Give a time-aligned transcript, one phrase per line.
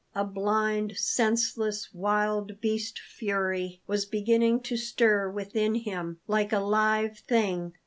[0.15, 7.19] A blind, senseless, wild beast fury was beginning to stir within him like a live
[7.19, 7.73] thing.